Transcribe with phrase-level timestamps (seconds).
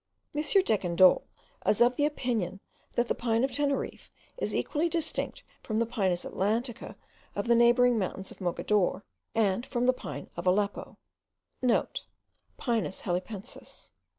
[0.33, 0.41] M.
[0.41, 1.21] Decandolle
[1.63, 2.59] is of opinion
[2.95, 6.95] that the pine of Teneriffe is equally distinct from the Pinus atlantica
[7.35, 9.03] of the neighbouring mountains of Mogador,
[9.35, 10.97] and from the pine of Aleppo,*
[11.83, 13.91] (* Pinus halepensis.